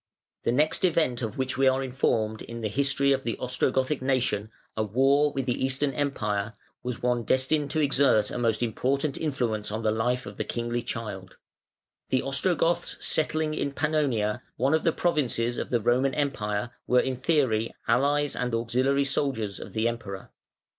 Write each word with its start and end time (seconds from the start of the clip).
]The 0.45 0.51
next 0.51 0.83
event 0.83 1.21
of 1.21 1.37
which 1.37 1.59
we 1.59 1.67
are 1.67 1.83
informed 1.83 2.41
in 2.41 2.61
the 2.61 2.69
history 2.69 3.11
of 3.11 3.21
the 3.21 3.37
Ostrogothic 3.39 4.01
nation, 4.01 4.49
a 4.75 4.81
war 4.81 5.31
with 5.31 5.45
the 5.45 5.63
Eastern 5.63 5.91
Empire, 5.91 6.53
was 6.81 7.03
one 7.03 7.21
destined 7.21 7.69
to 7.69 7.81
exert 7.81 8.31
a 8.31 8.39
most 8.39 8.63
important 8.63 9.15
influence 9.21 9.69
on 9.71 9.83
the 9.83 9.91
life 9.91 10.25
of 10.25 10.37
the 10.37 10.43
kingly 10.43 10.81
child, 10.81 11.37
The 12.09 12.23
Ostrogoths 12.23 12.97
settling 12.99 13.53
in 13.53 13.73
Pannonia, 13.73 14.41
one 14.57 14.73
of 14.73 14.85
the 14.85 14.91
provinces 14.91 15.59
of 15.59 15.69
the 15.69 15.79
Roman 15.79 16.15
Empire, 16.15 16.71
were 16.87 16.99
in 17.01 17.15
theory 17.17 17.71
allies 17.87 18.35
and 18.35 18.55
auxiliary 18.55 19.05
soldiers 19.05 19.59
of 19.59 19.73
the 19.73 19.87
Emperor. 19.87 20.31